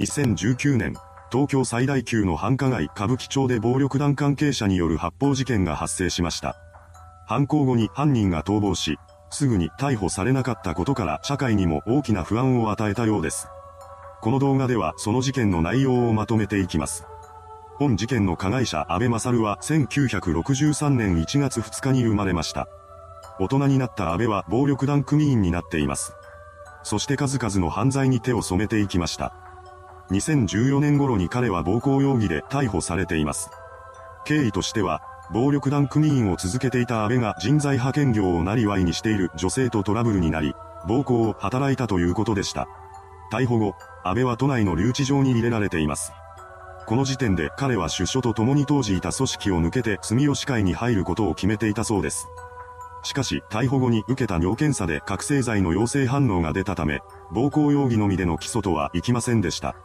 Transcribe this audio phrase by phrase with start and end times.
[0.00, 0.94] 2019年、
[1.32, 6.54] 東京最大級の繁華街歌舞伎町で暴力団関係者による発砲事件が発生しました。
[7.26, 8.96] 犯行後に犯人が逃亡し、
[9.30, 13.48] すぐに逮捕されなかったことから社会にも大きな不安を与えたようです。
[14.20, 17.04] この動画ではその事件の内容をまとめていきます。
[17.74, 22.68] 本事件の加害者安倍勝は1963年1月2日に生まれました。
[23.40, 26.12] 大人になった安倍は暴力団組員になっています。
[26.84, 29.47] そして数々の犯罪に手を染めていきました。
[30.10, 33.50] 2014年頃に彼は暴行容疑で逮捕されています。
[34.24, 40.54] 経緯としては、暴力団組員を続けていた安倍が人材派遣業をなりわいにしている女性とトラブルになり、
[40.86, 42.68] 暴行を働いたということでした。
[43.30, 46.12] 逮捕後、安倍は都内の留置場に入れられています。
[46.86, 52.26] この時点で彼は出所と共に当時いた組織を抜けて住吉会に入ることを決めていたそうです。
[53.02, 59.76] しかし、逮捕後に受けた尿検査で覚醒剤の陽性反応が出たため、暴行容疑のみでの起訴とはいきませんでした。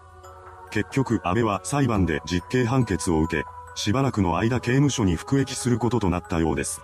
[0.74, 3.46] 結局、安倍は裁判で実刑判決を受け、
[3.76, 6.82] しばらくの間刑務所に服役することとなったようです。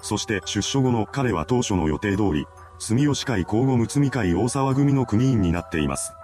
[0.00, 2.46] そして出所後の彼は当初の予定通り、
[2.78, 6.14] 住吉会交互睦み会大沢組の組員になっています。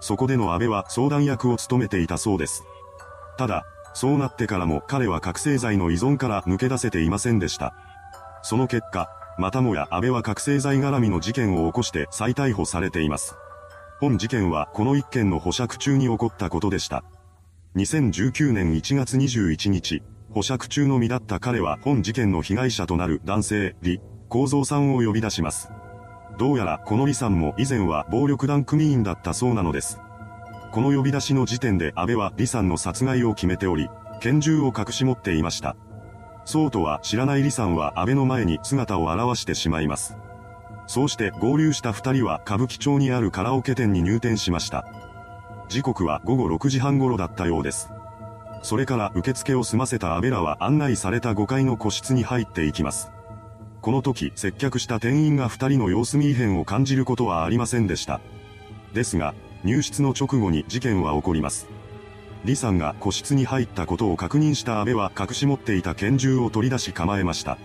[0.00, 2.64] そこでの安倍は相談役を務めていたそうです。
[3.38, 7.76] ただ、そうなってからも彼は覚醒剤の依存から抜け出せていませんでした。
[8.42, 9.08] その結果、
[9.38, 13.36] またもや安倍は覚醒剤絡みの事件を起こして再逮捕されています。
[14.04, 17.04] 本事件はこの一件の保釈中に起こったことでした。
[17.74, 25.70] 2019年1月21日、保釈中の身だった彼は本事件の被害者となる男性、李、幸三さんを呼び出します。
[26.38, 29.98] どうやらこの李さんも以前は暴力団組員だったそうなのです。
[30.70, 33.88] この呼び出しの時点で安倍は李さんの殺害を決めており、
[34.20, 35.76] 拳銃を隠し持っていました。
[36.44, 40.18] そうとは知らない李さんは安倍の前に姿を現してしまいます。
[40.86, 44.84] そうして合流した二人は歌舞伎町にあるカラオケ店に入店しました。
[45.68, 47.90] 時刻は午後6時半頃だったようです。
[48.62, 53.10] それから受付を済ませた安倍らは案内された5階の個室に入っていきます。
[53.82, 58.20] この時接客した店員が二人の様子に異変を感じることはありませんでした。
[58.94, 59.34] ですが、
[59.64, 61.68] 入室の直後に事件は起こります。
[62.42, 67.58] 李さんが個室に入ったことを確認した安倍は隠し持っていた拳銃を取り出し構えました。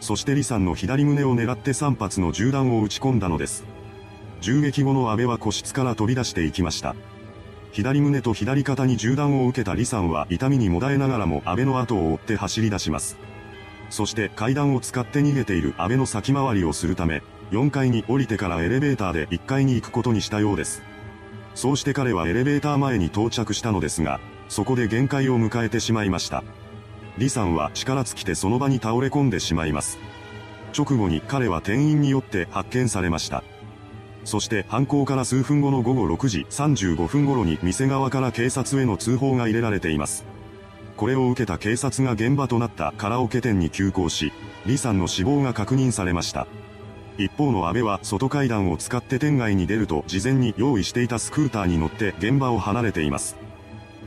[0.00, 3.64] そして李さんの左胸を狙って3発の銃弾を撃ち込んだのです。
[4.40, 6.94] 銃撃後の安倍は個室から飛び出していきました。
[7.72, 13.18] 左胸と左肩に銃弾を受けた李さんは痛みにもだえながらも安倍の後を追って走り出します。
[13.90, 20.82] そして階段を使って逃げている安倍の先回りをするため、4階に降りてからエレベーターで1階に行くことにしたようです。
[21.54, 26.44] そうして彼はエレベーター前に到着したのですが、そこで限界を迎えてしまいました。
[27.16, 29.98] 李さんは力尽きてその場に倒れ込んでしまいます。
[30.76, 33.42] 直後に彼は店員によって発見されました。
[34.24, 40.24] そして犯行から数分後の午後6時35分頃に店側から警察への通報が入れられています。
[40.96, 44.32] これを受けた警察が現場となったカラオケ店に急行し、
[44.64, 46.46] 李さんの死亡が確認されました。
[47.18, 53.36] 一方の安倍は外階段を使って店外に出ると事前に用意していたスクーターに乗って現場を離れています。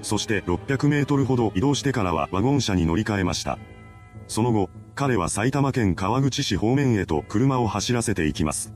[0.02, 3.58] そして600メートルほど移動してからはワゴン車に乗り換えました。
[4.28, 8.74] その後、彼は埼玉県川口市方面へと車を走らせていきます。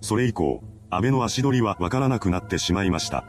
[0.00, 3.24] それ以降、安倍の足取りはわからなくなってしまいました。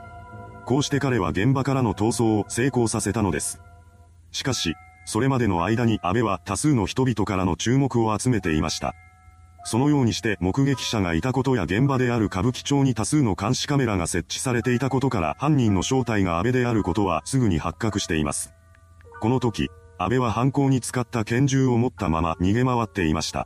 [0.66, 3.62] こうして彼は現場からの逃走を成功させたのです。
[4.32, 4.76] しかし、
[5.06, 8.94] それまでの間に安倍は多数の人々からの注目を集めていました。
[9.68, 18.54] そのようにして目撃者がいたことや現場である歌舞伎町に多数の監視カメラが設置されていたことから犯人の正体が安倍であることはすぐに発覚しています。
[19.20, 19.68] この時、
[19.98, 23.46] 安倍は犯行に使った拳銃を持ったまま逃げ回っていました。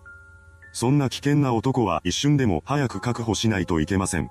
[0.74, 4.30] そんな危険な男は一瞬でも早く確保しないといけません。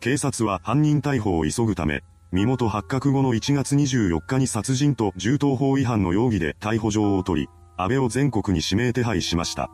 [0.00, 9.70] 警察は犯人逮捕を急ぐため、身元発覚後の1月24日に殺人と銃刀法違反の容疑で逮捕状を取り、安倍を全国に指名手配しました。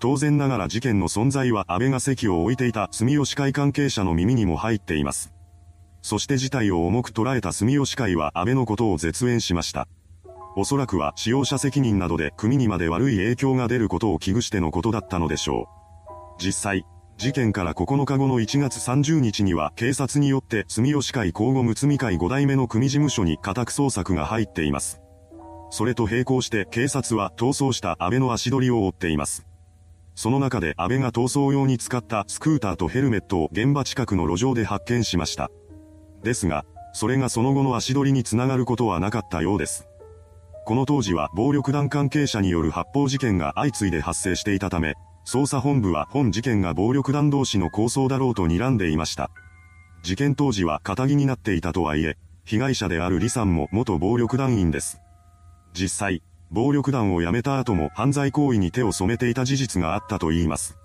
[0.00, 5.32] 当然ながら事件の存在は安倍が席を置いていた住吉会関係者の耳にも入っています。
[6.00, 9.86] そして事態を重く捉えた住吉会は安倍のことを絶縁しました。
[10.56, 15.68] おそらくは使用者責任などで組にまで悪い影響が出ることを危惧してのことだったのでしょ
[16.38, 16.42] う。
[16.42, 16.86] 実際、
[17.18, 25.02] 事件から9日後の1月30日には警察によって住吉会交互睦み会5代目の組事務所に家宅捜索が入っています。
[25.70, 29.49] それと並行して警察は逃走した安倍の足取りを追っています。
[30.20, 35.50] その中で安倍が逃走用に使ったスクーターとヘルメットを現場近くの路上で発見しました。
[36.22, 39.88] ですが、それがその後の足取りにつながることはなかったようです。
[40.66, 44.92] この当時は暴力団関係者による発砲事件が相次いで発生していたため、
[45.26, 49.30] 捜査本部は本事件が暴力団同士の抗争だろうと睨んでいました。
[50.02, 55.00] 事件当時は仇になっていたとはいえ、被害者である李さんも元暴力団員です。
[55.72, 60.76] 実際、暴力団を辞めた後も犯罪行為に手を染めていた事実があったと言います。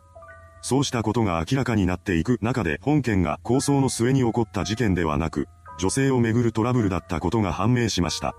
[0.62, 5.48] そうしたことが明らかになっていく中で本件が構想の末に起こった事件ではなく、
[5.78, 8.36] 女性をめぐるトラブルだったことが判明しました。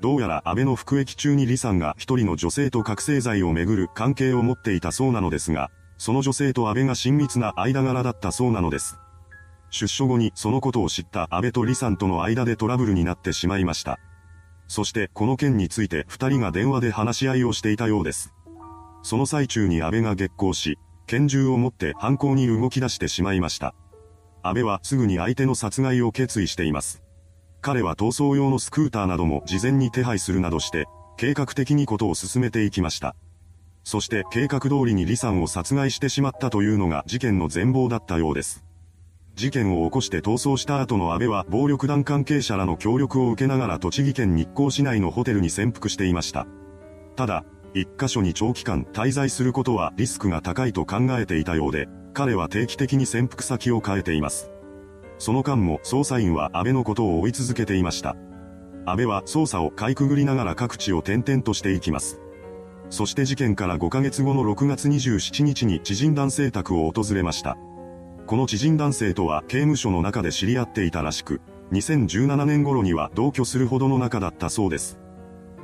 [0.00, 8.98] どうやら安倍の服役中に李さんが一人の女性と覚醒剤をめぐる関係を持っていたそうなのですが、その女性と安倍が親密な間柄だったそうなのです。
[9.70, 13.98] 出所後にそのことを知った安倍と李さんとの間でトラブルになってしまいました。
[14.72, 18.32] そしてこの件について二人が電話で話し合いをしていたようです。
[19.02, 23.74] その最中に安倍が激高し、拳銃を持って犯行に動き出してしまいました。
[24.42, 27.02] 安倍はすぐに相手の殺害を決意しています。
[27.60, 30.86] 彼は逃走用のスクーターなども事前に手配するなどして、
[31.18, 33.14] 計画的にことを進めていきました。
[33.84, 38.64] そして計画通りに李さんを殺害してしまったというのが事件の全貌だったようです。
[39.34, 46.46] 事件を起こして逃走した後の安倍は暴力団関係者らの協力を受けながら栃木県日光市内のホテルに潜伏していました。
[47.16, 47.44] ただ、
[47.74, 54.50] 一箇所に長期間滞在することはリスクが高いと考えていたようで、彼は定期的に潜伏先を変えています。
[55.18, 58.16] その間も捜査員は安倍のことを追い続けていました。
[58.84, 62.20] 安倍は捜査をかいくぐりながら各地を転々としていきます。
[62.90, 67.56] そして事件から5ヶ月後の6月27日に知人男性宅を訪れました。
[68.26, 71.40] この知人男性とは刑務所の中で知り合っていたらしく、
[71.72, 74.98] 2017年頃には同居するほどの仲だったそうです。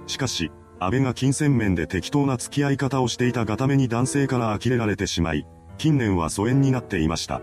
[0.07, 0.51] しかし、
[0.81, 5.47] 安倍が金銭面で適当な付き合い方をしていたがために男性から呆れられてしまい、
[5.77, 7.41] 近年は疎遠になっていました。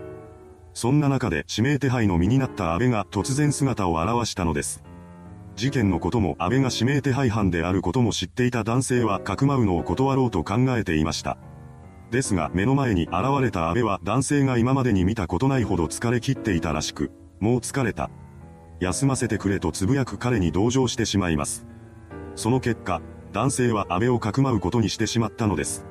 [0.74, 4.82] そんな中で指名手配の身になった安倍が突然姿を現したのです。
[5.54, 11.38] 事件のことも安倍が指名手配犯であることも知っていた男性はかくまうのを断ろうと考えていました。
[12.10, 17.10] ですが目の前に現れた安倍は男性が今までに見たことないほど疲れ切っていたらしく、
[17.40, 18.10] もう疲れた。
[18.80, 21.66] 休ませてくれと呟く彼に同情してしまいます。
[22.34, 23.00] その結果、
[23.32, 25.84] 男性は安倍をかくまうことにしてしまったのです。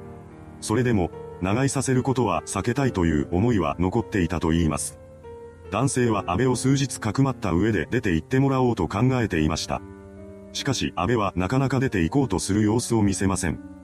[0.61, 1.09] それでも、
[1.41, 4.99] 長居させることは避けたいという思いは残っていたと言います。
[5.71, 9.81] 男性は安倍を数日かくまった上で出て行ってもらおうと考えていました。
[10.53, 13.74] しかし安倍はなかなか出て行こうとする様子を見せません。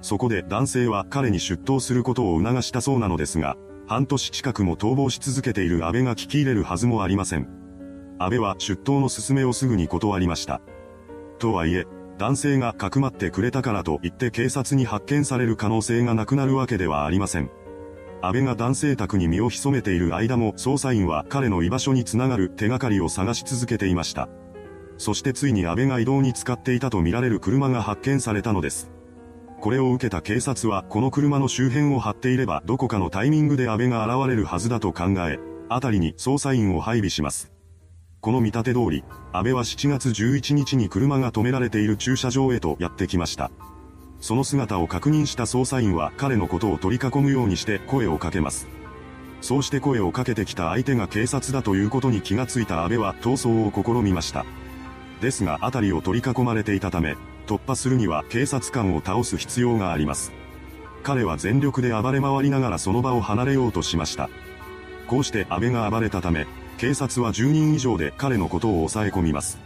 [0.00, 3.56] そこで男性は彼に出頭することを促したそうなのですが、
[3.86, 7.48] 半年近くも逃亡し続けている安倍が聞き入れるはずもありません。
[8.18, 10.60] 安倍は出頭の勧めをすぐに断りました。
[11.38, 11.86] とはいえ、
[12.18, 17.50] 男性がかくまってくれたからといって警察に発見される可能性がなくなるわけではありません。
[18.22, 24.28] 安倍が男性宅に身を潜めている間も捜査員は彼の居場所につながる手がかりを探し続けていました。
[24.96, 28.90] そしてついに安倍が移動に使っていたとみられる車が発見されたのです。
[29.60, 35.38] これを受けた警察はこの車の周辺を張っていればどこかのタイミングで安倍が現れるはずだと考え、
[35.68, 37.52] 辺りに捜査員を配備します。
[38.20, 43.50] この見立て通り、安倍は7月11日に車が止められている駐車場へとやってきました。
[44.20, 48.66] その姿を確認した捜査員は彼のことを取り囲むようにして声をかけます。
[49.40, 54.44] そうして声をかけてきた相手が警察だということに気がついた安倍は逃走を試みました。
[55.20, 57.16] ですが辺りを取り囲まれていたため、
[57.46, 60.32] 突破するには警察官を倒す必要があります。
[61.02, 64.28] 彼は全力で暴れ回りながらその場を離れようとしました。
[65.06, 66.46] こうして安倍が暴れたため、
[66.78, 69.58] 警察は10人以上で彼のことを抑え込みます。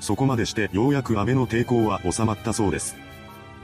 [0.00, 2.96] そこまでしてようやく安倍の抵抗は収まったそうです。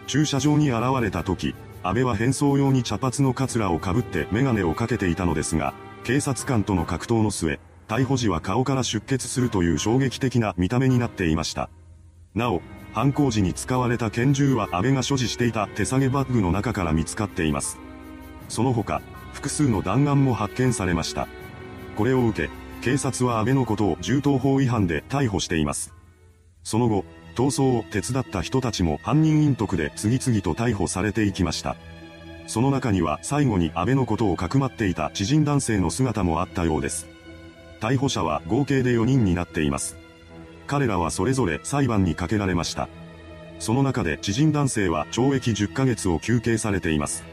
[0.07, 5.75] 駐車場に現れた時、安倍は変装用に茶髪のカツラをかぶってメガネをかけていたのですが、
[6.05, 7.59] 警察官との格闘の末、
[7.91, 11.71] 逮捕時は顔から出血するという衝撃的な見た目になっていました。
[12.37, 17.81] なお、犯行時に使われた拳銃は安倍が所持していた手提げバッグの中から見つかっています。
[18.49, 21.27] その他、複数の弾丸も発見されました。
[21.97, 25.93] これを受け、警察は安倍のことを銃刀法違反で逮捕しています。
[26.63, 27.05] その後、
[27.35, 31.75] 逃走を手伝った人たちも犯人隠匿で次々と逮捕されていきました。
[32.47, 37.10] その中には最後に安倍のことをかくまっていた知人男性の姿もあったようです。
[37.81, 39.97] 逮捕者は合計で4人になっています。
[40.67, 42.89] 彼らはそれぞれ裁判にかけられました。
[43.59, 47.25] その中で知人男性は懲役10ヶ月を求刑されています。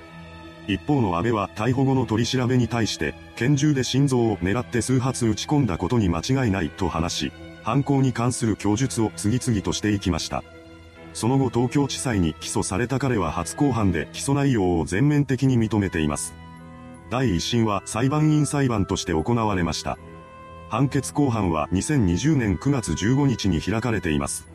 [0.68, 7.32] 一方の安倍は逮捕後の取り調べに対して、拳銃で心臓を狙って数発撃ち込んだことに間違いないと話し、
[7.63, 10.44] 犯行に関する供述を次々としていきました。
[11.13, 16.34] その後東京地裁に起訴された彼は初公判で起訴内容を全面的に認めています。
[17.10, 19.98] 第一審は裁判員裁判として行われました。
[20.69, 24.47] 判決公判は2020年9月15日に開かれています。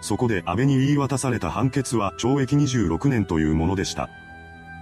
[0.00, 4.08] そこで安倍に言い渡された判決は懲役26年というものでした。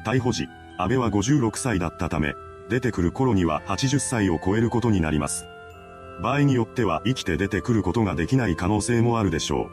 [0.05, 0.47] 逮捕時、
[0.77, 2.35] 安倍は56歳だったため、
[2.69, 5.47] 出てくる頃には80歳を超えることになります。
[6.23, 9.71] 場合によっては生きて出てくることができない可能性もあるでしょう。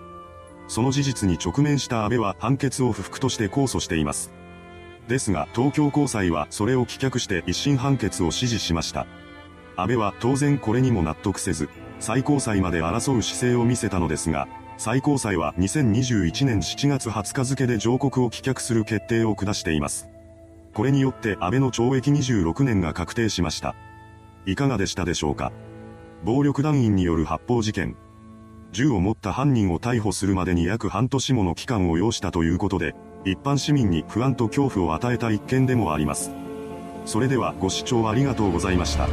[0.68, 4.32] その事実に直面した安倍は判決を不服として控訴しています。
[5.08, 9.06] ですが、東京高裁はそれを棄却して一審判決を支持しました。
[9.78, 20.10] 安倍は当然これにも納得せず、最高裁まで争う姿勢を見せたのですが、最高裁は2021年7月20日付で上告を棄却する決定を下しています。
[20.74, 23.76] これによって安倍の懲役26年が確定しました。
[24.46, 25.52] いかがでしたでしょうか
[26.24, 27.96] 暴力団員による発砲事件。
[28.72, 36.32] 銃を持った犯人を逮捕するまでに約半年もの期間を要したということで、一般市民に不安と恐怖を与えた一件でもあります。
[37.06, 39.08] それではご視聴ありがとうございました。